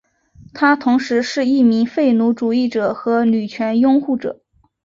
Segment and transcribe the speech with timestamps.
[0.55, 4.41] 他同时是一名废奴主义者和女权拥护者。